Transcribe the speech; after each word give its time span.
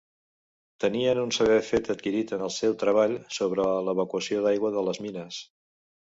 Tenien 0.83 1.19
un 1.23 1.33
saber 1.35 1.57
fet 1.67 1.89
adquirit 1.93 2.33
en 2.37 2.43
el 2.45 2.51
seu 2.55 2.73
treball 2.83 3.13
sobre 3.37 3.67
l'evacuació 3.89 4.39
d'aigua 4.47 4.73
de 4.79 4.83
les 4.89 5.01
mines. 5.07 5.43